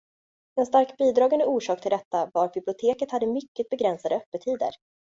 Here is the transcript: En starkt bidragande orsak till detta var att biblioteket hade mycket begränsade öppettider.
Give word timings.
En 0.61 0.65
starkt 0.65 0.95
bidragande 0.97 1.45
orsak 1.47 1.81
till 1.81 1.91
detta 1.91 2.29
var 2.33 2.45
att 2.45 2.53
biblioteket 2.53 3.11
hade 3.11 3.27
mycket 3.27 3.69
begränsade 3.69 4.15
öppettider. 4.15 4.71